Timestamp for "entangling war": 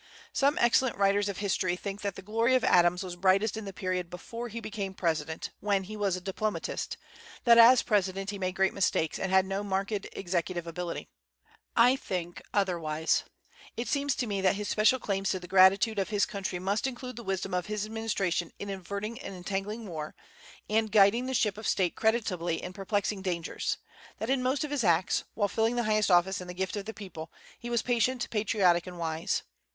19.35-20.15